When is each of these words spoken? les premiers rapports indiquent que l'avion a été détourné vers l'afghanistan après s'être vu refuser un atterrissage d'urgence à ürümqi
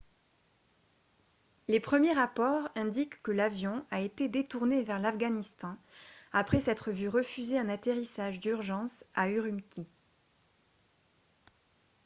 les 1.67 1.79
premiers 1.79 2.13
rapports 2.13 2.69
indiquent 2.75 3.21
que 3.21 3.29
l'avion 3.31 3.85
a 3.91 4.01
été 4.01 4.29
détourné 4.29 4.83
vers 4.83 4.97
l'afghanistan 4.97 5.77
après 6.31 6.59
s'être 6.59 6.89
vu 6.89 7.07
refuser 7.07 7.59
un 7.59 7.69
atterrissage 7.69 8.39
d'urgence 8.39 9.05
à 9.13 9.29
ürümqi 9.29 9.85